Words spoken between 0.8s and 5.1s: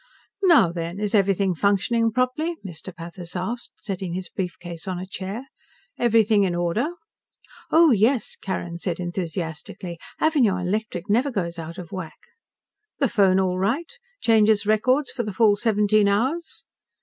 is everything functioning properly?" Mr. Pathis asked, setting his briefcase on a